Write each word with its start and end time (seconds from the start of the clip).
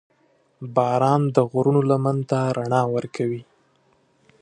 •باران 0.75 1.21
د 1.35 1.37
غرونو 1.51 1.81
لمن 1.91 2.17
ته 2.29 2.37
رڼا 2.57 2.81
ورکوي. 2.95 3.41